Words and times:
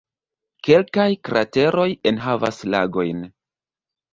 Kelkaj 0.67 1.05
krateroj 1.29 1.87
enhavas 2.13 2.63
lagojn. 2.77 3.25